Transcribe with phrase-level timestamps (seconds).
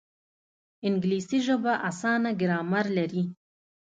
[0.87, 3.23] انګلیسي ژبه اسانه ګرامر لري